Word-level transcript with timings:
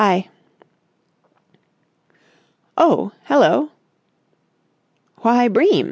I...." 0.03 0.29
"Oh, 2.75 3.11
hello!" 3.25 3.69
"Why, 5.21 5.47
Bream!" 5.47 5.79